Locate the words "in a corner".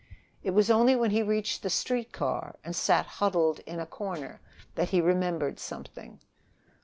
3.67-4.41